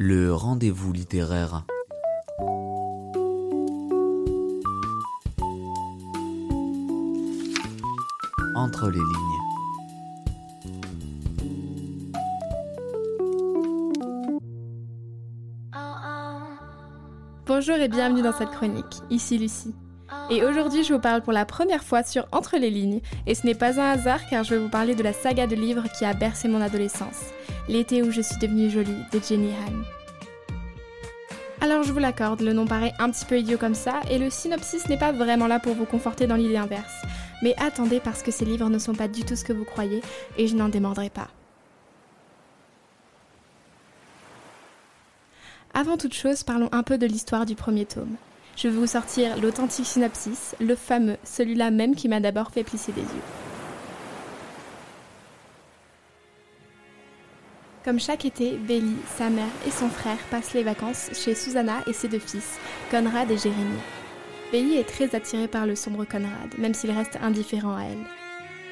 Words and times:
Le 0.00 0.32
rendez-vous 0.32 0.92
littéraire. 0.92 1.64
Entre 8.54 8.90
les 8.90 9.00
lignes. 9.00 9.02
Bonjour 17.44 17.74
et 17.74 17.88
bienvenue 17.88 18.22
dans 18.22 18.30
cette 18.30 18.50
chronique. 18.50 18.84
Ici 19.10 19.36
Lucie. 19.36 19.74
Et 20.30 20.44
aujourd'hui, 20.44 20.84
je 20.84 20.92
vous 20.92 21.00
parle 21.00 21.22
pour 21.22 21.32
la 21.32 21.46
première 21.46 21.82
fois 21.82 22.02
sur 22.02 22.28
Entre 22.32 22.58
les 22.58 22.68
lignes. 22.68 23.00
Et 23.26 23.34
ce 23.34 23.46
n'est 23.46 23.54
pas 23.54 23.80
un 23.80 23.92
hasard 23.92 24.20
car 24.28 24.44
je 24.44 24.54
vais 24.54 24.60
vous 24.60 24.68
parler 24.68 24.94
de 24.94 25.02
la 25.02 25.14
saga 25.14 25.46
de 25.46 25.54
livres 25.54 25.84
qui 25.96 26.04
a 26.04 26.12
bercé 26.12 26.48
mon 26.48 26.60
adolescence. 26.60 27.32
L'été 27.66 28.02
où 28.02 28.10
je 28.10 28.20
suis 28.20 28.36
devenue 28.36 28.68
jolie 28.68 29.04
de 29.10 29.20
Jenny 29.26 29.52
Han. 29.52 29.72
Alors 31.62 31.82
je 31.82 31.92
vous 31.92 31.98
l'accorde, 31.98 32.42
le 32.42 32.52
nom 32.52 32.66
paraît 32.66 32.92
un 32.98 33.10
petit 33.10 33.24
peu 33.24 33.38
idiot 33.38 33.58
comme 33.58 33.74
ça, 33.74 34.00
et 34.10 34.18
le 34.18 34.30
synopsis 34.30 34.88
n'est 34.88 34.98
pas 34.98 35.12
vraiment 35.12 35.48
là 35.48 35.58
pour 35.58 35.74
vous 35.74 35.86
conforter 35.86 36.26
dans 36.26 36.36
l'idée 36.36 36.56
inverse. 36.56 37.02
Mais 37.42 37.54
attendez 37.58 37.98
parce 37.98 38.22
que 38.22 38.30
ces 38.30 38.44
livres 38.44 38.68
ne 38.68 38.78
sont 38.78 38.94
pas 38.94 39.08
du 39.08 39.24
tout 39.24 39.34
ce 39.34 39.44
que 39.44 39.52
vous 39.52 39.64
croyez, 39.64 40.02
et 40.36 40.46
je 40.46 40.54
n'en 40.54 40.68
démordrai 40.68 41.10
pas. 41.10 41.28
Avant 45.74 45.96
toute 45.96 46.14
chose, 46.14 46.44
parlons 46.44 46.68
un 46.70 46.82
peu 46.82 46.96
de 46.96 47.06
l'histoire 47.06 47.44
du 47.44 47.56
premier 47.56 47.86
tome. 47.86 48.16
Je 48.60 48.66
vais 48.66 48.74
vous 48.74 48.88
sortir 48.88 49.40
l'authentique 49.40 49.86
synopsis, 49.86 50.56
le 50.58 50.74
fameux, 50.74 51.16
celui-là 51.22 51.70
même 51.70 51.94
qui 51.94 52.08
m'a 52.08 52.18
d'abord 52.18 52.50
fait 52.50 52.64
plisser 52.64 52.90
des 52.90 53.02
yeux. 53.02 53.06
Comme 57.84 58.00
chaque 58.00 58.24
été, 58.24 58.56
Belly, 58.56 58.96
sa 59.16 59.30
mère 59.30 59.44
et 59.64 59.70
son 59.70 59.88
frère 59.88 60.18
passent 60.32 60.54
les 60.54 60.64
vacances 60.64 61.10
chez 61.12 61.36
Susanna 61.36 61.84
et 61.86 61.92
ses 61.92 62.08
deux 62.08 62.18
fils, 62.18 62.58
Conrad 62.90 63.30
et 63.30 63.38
Jérémie. 63.38 63.78
Belly 64.50 64.78
est 64.78 64.88
très 64.88 65.14
attiré 65.14 65.46
par 65.46 65.64
le 65.64 65.76
sombre 65.76 66.04
Conrad, 66.04 66.58
même 66.58 66.74
s'il 66.74 66.90
reste 66.90 67.16
indifférent 67.22 67.76
à 67.76 67.84
elle. 67.84 68.06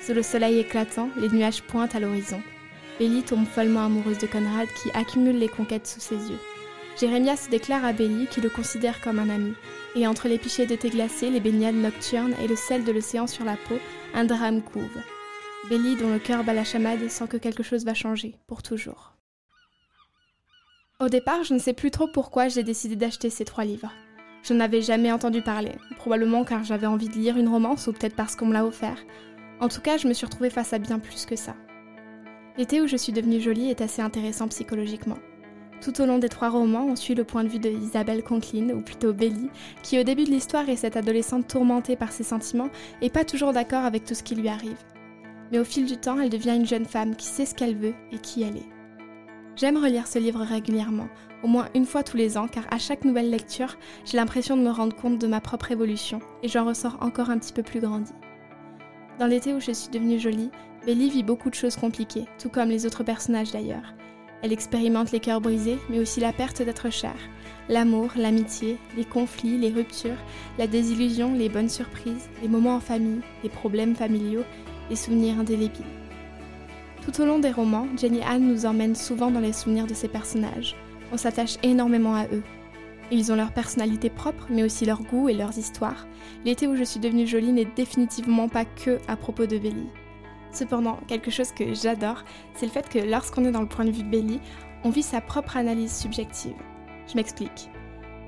Sous 0.00 0.14
le 0.14 0.22
soleil 0.22 0.60
éclatant, 0.60 1.08
les 1.16 1.28
nuages 1.28 1.60
pointent 1.60 1.96
à 1.96 2.00
l'horizon. 2.00 2.40
Belly 3.00 3.24
tombe 3.24 3.46
follement 3.46 3.86
amoureuse 3.86 4.18
de 4.18 4.28
Conrad 4.28 4.68
qui 4.80 4.92
accumule 4.96 5.40
les 5.40 5.48
conquêtes 5.48 5.88
sous 5.88 5.98
ses 5.98 6.30
yeux. 6.30 6.38
Jérémia 6.98 7.36
se 7.36 7.48
déclare 7.48 7.84
à 7.84 7.92
Belly 7.92 8.26
qui 8.26 8.40
le 8.40 8.50
considère 8.50 9.00
comme 9.00 9.18
un 9.18 9.30
ami. 9.30 9.54
Et 9.94 10.06
entre 10.06 10.28
les 10.28 10.38
pichets 10.38 10.66
de 10.66 10.76
thé 10.76 10.90
glacé, 10.90 11.30
les 11.30 11.40
baignades 11.40 11.74
nocturnes 11.74 12.34
et 12.42 12.48
le 12.48 12.56
sel 12.56 12.84
de 12.84 12.92
l'océan 12.92 13.26
sur 13.26 13.44
la 13.44 13.56
peau, 13.56 13.78
un 14.14 14.24
drame 14.24 14.62
couve. 14.62 14.98
Belly, 15.68 15.96
dont 15.96 16.12
le 16.12 16.18
cœur 16.18 16.44
bat 16.44 16.54
la 16.54 16.64
chamade, 16.64 17.08
sent 17.08 17.28
que 17.28 17.36
quelque 17.36 17.62
chose 17.62 17.84
va 17.84 17.94
changer, 17.94 18.36
pour 18.46 18.62
toujours. 18.62 19.14
Au 21.00 21.08
départ, 21.08 21.44
je 21.44 21.54
ne 21.54 21.58
sais 21.58 21.72
plus 21.72 21.90
trop 21.90 22.06
pourquoi 22.06 22.48
j'ai 22.48 22.62
décidé 22.62 22.96
d'acheter 22.96 23.30
ces 23.30 23.44
trois 23.44 23.64
livres. 23.64 23.92
Je 24.42 24.54
n'avais 24.54 24.82
jamais 24.82 25.12
entendu 25.12 25.40
parler, 25.40 25.72
probablement 25.96 26.44
car 26.44 26.64
j'avais 26.64 26.86
envie 26.86 27.08
de 27.08 27.14
lire 27.14 27.36
une 27.36 27.48
romance 27.48 27.86
ou 27.86 27.92
peut-être 27.92 28.16
parce 28.16 28.36
qu'on 28.36 28.46
me 28.46 28.52
l'a 28.52 28.64
offert. 28.64 28.98
En 29.60 29.68
tout 29.68 29.80
cas, 29.80 29.96
je 29.96 30.08
me 30.08 30.12
suis 30.12 30.26
retrouvée 30.26 30.50
face 30.50 30.72
à 30.72 30.78
bien 30.78 30.98
plus 30.98 31.26
que 31.26 31.36
ça. 31.36 31.54
L'été 32.58 32.80
où 32.80 32.86
je 32.86 32.96
suis 32.96 33.12
devenue 33.12 33.40
jolie 33.40 33.70
est 33.70 33.80
assez 33.80 34.02
intéressant 34.02 34.48
psychologiquement. 34.48 35.18
Tout 35.82 36.00
au 36.00 36.06
long 36.06 36.18
des 36.18 36.28
trois 36.28 36.48
romans, 36.48 36.86
on 36.88 36.94
suit 36.94 37.16
le 37.16 37.24
point 37.24 37.42
de 37.42 37.48
vue 37.48 37.58
de 37.58 37.68
Isabelle 37.68 38.22
Conklin, 38.22 38.70
ou 38.70 38.82
plutôt 38.82 39.12
Belly, 39.12 39.50
qui 39.82 39.98
au 39.98 40.04
début 40.04 40.22
de 40.22 40.30
l'histoire 40.30 40.68
est 40.68 40.76
cette 40.76 40.96
adolescente 40.96 41.48
tourmentée 41.48 41.96
par 41.96 42.12
ses 42.12 42.22
sentiments 42.22 42.70
et 43.00 43.10
pas 43.10 43.24
toujours 43.24 43.52
d'accord 43.52 43.84
avec 43.84 44.04
tout 44.04 44.14
ce 44.14 44.22
qui 44.22 44.36
lui 44.36 44.48
arrive. 44.48 44.78
Mais 45.50 45.58
au 45.58 45.64
fil 45.64 45.84
du 45.84 45.96
temps, 45.96 46.20
elle 46.20 46.30
devient 46.30 46.54
une 46.54 46.68
jeune 46.68 46.84
femme 46.84 47.16
qui 47.16 47.26
sait 47.26 47.46
ce 47.46 47.56
qu'elle 47.56 47.74
veut 47.74 47.94
et 48.12 48.18
qui 48.18 48.44
elle 48.44 48.58
est. 48.58 48.68
J'aime 49.56 49.76
relire 49.76 50.06
ce 50.06 50.20
livre 50.20 50.42
régulièrement, 50.42 51.08
au 51.42 51.48
moins 51.48 51.68
une 51.74 51.84
fois 51.84 52.04
tous 52.04 52.16
les 52.16 52.38
ans, 52.38 52.46
car 52.46 52.64
à 52.70 52.78
chaque 52.78 53.04
nouvelle 53.04 53.30
lecture, 53.30 53.76
j'ai 54.04 54.18
l'impression 54.18 54.56
de 54.56 54.62
me 54.62 54.70
rendre 54.70 54.94
compte 54.94 55.18
de 55.18 55.26
ma 55.26 55.40
propre 55.40 55.72
évolution, 55.72 56.20
et 56.44 56.48
j'en 56.48 56.64
ressors 56.64 56.96
encore 57.00 57.28
un 57.28 57.38
petit 57.38 57.52
peu 57.52 57.64
plus 57.64 57.80
grandi. 57.80 58.12
Dans 59.18 59.26
l'été 59.26 59.52
où 59.52 59.58
je 59.58 59.72
suis 59.72 59.90
devenue 59.90 60.20
jolie, 60.20 60.52
Belly 60.86 61.10
vit 61.10 61.24
beaucoup 61.24 61.50
de 61.50 61.56
choses 61.56 61.76
compliquées, 61.76 62.26
tout 62.38 62.50
comme 62.50 62.68
les 62.68 62.86
autres 62.86 63.02
personnages 63.02 63.50
d'ailleurs. 63.50 63.94
Elle 64.42 64.52
expérimente 64.52 65.12
les 65.12 65.20
cœurs 65.20 65.40
brisés, 65.40 65.78
mais 65.88 66.00
aussi 66.00 66.18
la 66.18 66.32
perte 66.32 66.62
d'être 66.62 66.90
cher, 66.90 67.14
l'amour, 67.68 68.10
l'amitié, 68.16 68.76
les 68.96 69.04
conflits, 69.04 69.56
les 69.56 69.70
ruptures, 69.70 70.18
la 70.58 70.66
désillusion, 70.66 71.32
les 71.32 71.48
bonnes 71.48 71.68
surprises, 71.68 72.28
les 72.42 72.48
moments 72.48 72.76
en 72.76 72.80
famille, 72.80 73.20
les 73.44 73.48
problèmes 73.48 73.94
familiaux, 73.94 74.44
les 74.90 74.96
souvenirs 74.96 75.38
indélébiles. 75.38 75.84
Tout 77.04 77.20
au 77.20 77.24
long 77.24 77.38
des 77.38 77.50
romans, 77.50 77.86
Jenny 77.96 78.20
Anne 78.22 78.46
nous 78.48 78.66
emmène 78.66 78.94
souvent 78.94 79.30
dans 79.30 79.40
les 79.40 79.52
souvenirs 79.52 79.86
de 79.86 79.94
ces 79.94 80.08
personnages. 80.08 80.76
On 81.12 81.16
s'attache 81.16 81.56
énormément 81.62 82.14
à 82.14 82.26
eux. 82.26 82.42
Ils 83.10 83.30
ont 83.30 83.36
leur 83.36 83.52
personnalité 83.52 84.08
propre, 84.08 84.46
mais 84.50 84.62
aussi 84.62 84.86
leur 84.86 85.02
goût 85.02 85.28
et 85.28 85.34
leurs 85.34 85.58
histoires. 85.58 86.06
L'été 86.44 86.66
où 86.66 86.76
je 86.76 86.84
suis 86.84 87.00
devenue 87.00 87.26
jolie 87.26 87.52
n'est 87.52 87.66
définitivement 87.76 88.48
pas 88.48 88.64
que 88.64 88.98
à 89.06 89.16
propos 89.16 89.46
de 89.46 89.58
Belly. 89.58 89.86
Cependant, 90.52 90.98
quelque 91.08 91.30
chose 91.30 91.52
que 91.52 91.74
j'adore, 91.74 92.24
c'est 92.54 92.66
le 92.66 92.72
fait 92.72 92.88
que 92.88 92.98
lorsqu'on 92.98 93.44
est 93.44 93.50
dans 93.50 93.62
le 93.62 93.66
point 93.66 93.86
de 93.86 93.90
vue 93.90 94.02
de 94.02 94.10
Belly, 94.10 94.40
on 94.84 94.90
vit 94.90 95.02
sa 95.02 95.20
propre 95.20 95.56
analyse 95.56 95.96
subjective. 95.96 96.54
Je 97.08 97.16
m'explique. 97.16 97.70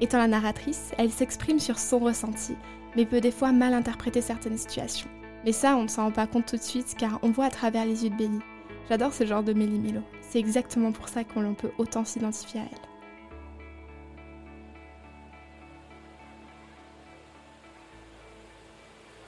Étant 0.01 0.19
la 0.19 0.27
narratrice, 0.27 0.93
elle 0.99 1.11
s'exprime 1.11 1.61
sur 1.61 1.79
son 1.79 1.99
ressenti, 1.99 2.57
mais 2.97 3.07
peut 3.07 3.21
des 3.21 3.31
fois 3.31 3.53
mal 3.53 3.75
interpréter 3.75 4.21
certaines 4.21 4.59
situations. 4.59 5.09
Mais 5.45 5.53
ça, 5.53 5.77
on 5.77 5.83
ne 5.83 5.89
s'en 5.89 6.05
rend 6.05 6.11
pas 6.11 6.27
compte 6.27 6.47
tout 6.47 6.57
de 6.57 6.63
suite 6.63 6.95
car 6.99 7.19
on 7.23 7.31
voit 7.31 7.47
à 7.47 7.51
travers 7.51 7.84
les 7.84 8.05
yeux 8.05 8.11
de 8.11 8.17
Belly. 8.17 8.41
J'adore 8.89 9.13
ce 9.13 9.27
genre 9.27 9.43
de 9.43 9.53
Mélie 9.53 9.79
Milo. 9.79 10.01
C'est 10.23 10.39
exactement 10.39 10.93
pour 10.93 11.09
ça 11.09 11.25
qu'on 11.25 11.55
peut 11.55 11.73
autant 11.79 12.05
s'identifier 12.05 12.61
à 12.61 12.65
elle. 12.65 12.94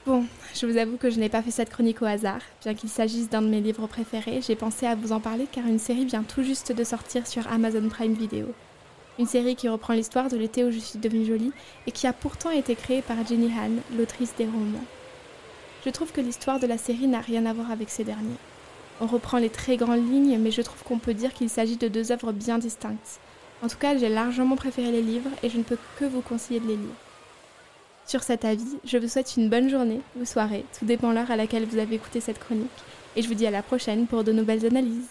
Bon, 0.07 0.23
je 0.55 0.65
vous 0.65 0.77
avoue 0.77 0.95
que 0.95 1.09
je 1.09 1.19
n'ai 1.19 1.27
pas 1.27 1.41
fait 1.41 1.51
cette 1.51 1.69
chronique 1.69 2.01
au 2.01 2.05
hasard. 2.05 2.39
Bien 2.63 2.73
qu'il 2.73 2.87
s'agisse 2.87 3.29
d'un 3.29 3.41
de 3.41 3.49
mes 3.49 3.59
livres 3.59 3.87
préférés, 3.87 4.39
j'ai 4.41 4.55
pensé 4.55 4.85
à 4.85 4.95
vous 4.95 5.11
en 5.11 5.19
parler 5.19 5.47
car 5.51 5.67
une 5.67 5.79
série 5.79 6.05
vient 6.05 6.23
tout 6.23 6.43
juste 6.43 6.71
de 6.71 6.83
sortir 6.85 7.27
sur 7.27 7.45
Amazon 7.51 7.89
Prime 7.89 8.13
Video. 8.13 8.45
Une 9.19 9.25
série 9.25 9.57
qui 9.57 9.67
reprend 9.67 9.93
l'histoire 9.93 10.29
de 10.29 10.37
l'été 10.37 10.63
où 10.63 10.71
je 10.71 10.79
suis 10.79 10.97
devenue 10.97 11.25
jolie 11.25 11.51
et 11.87 11.91
qui 11.91 12.07
a 12.07 12.13
pourtant 12.13 12.51
été 12.51 12.73
créée 12.75 13.01
par 13.01 13.17
Jenny 13.27 13.47
Han, 13.47 13.97
l'autrice 13.97 14.33
des 14.37 14.45
romans. 14.45 14.85
Je 15.83 15.89
trouve 15.89 16.13
que 16.13 16.21
l'histoire 16.21 16.61
de 16.61 16.67
la 16.67 16.77
série 16.77 17.07
n'a 17.07 17.19
rien 17.19 17.45
à 17.45 17.51
voir 17.51 17.69
avec 17.69 17.89
ces 17.89 18.05
derniers. 18.05 18.39
On 19.01 19.07
reprend 19.07 19.39
les 19.39 19.49
très 19.49 19.75
grandes 19.75 20.09
lignes, 20.09 20.39
mais 20.39 20.51
je 20.51 20.61
trouve 20.61 20.83
qu'on 20.83 20.99
peut 20.99 21.15
dire 21.15 21.33
qu'il 21.33 21.49
s'agit 21.49 21.75
de 21.75 21.89
deux 21.89 22.13
œuvres 22.13 22.31
bien 22.31 22.59
distinctes. 22.59 23.19
En 23.61 23.67
tout 23.67 23.77
cas, 23.77 23.97
j'ai 23.97 24.07
largement 24.07 24.55
préféré 24.55 24.89
les 24.89 25.01
livres 25.01 25.31
et 25.43 25.49
je 25.49 25.57
ne 25.57 25.63
peux 25.63 25.77
que 25.99 26.05
vous 26.05 26.21
conseiller 26.21 26.61
de 26.61 26.67
les 26.67 26.77
lire. 26.77 27.06
Sur 28.07 28.23
cet 28.23 28.45
avis, 28.45 28.77
je 28.85 28.97
vous 28.97 29.09
souhaite 29.09 29.35
une 29.35 29.49
bonne 29.49 29.69
journée 29.69 29.99
ou 30.17 30.23
soirée, 30.23 30.63
tout 30.79 30.85
dépend 30.85 31.11
l'heure 31.11 31.29
à 31.29 31.35
laquelle 31.35 31.65
vous 31.65 31.77
avez 31.77 31.95
écouté 31.95 32.21
cette 32.21 32.39
chronique, 32.39 32.69
et 33.17 33.21
je 33.21 33.27
vous 33.27 33.33
dis 33.33 33.45
à 33.45 33.51
la 33.51 33.61
prochaine 33.61 34.07
pour 34.07 34.23
de 34.23 34.31
nouvelles 34.31 34.65
analyses. 34.65 35.09